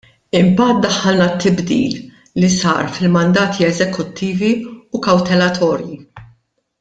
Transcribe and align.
Imbagħad 0.37 0.85
daħħalna 0.87 1.25
t-tibdil 1.33 1.99
li 2.43 2.49
sar 2.55 2.89
fil-mandati 2.95 3.67
eżekuttivi 3.71 4.51
u 5.01 5.07
kawtelatorji. 5.09 6.01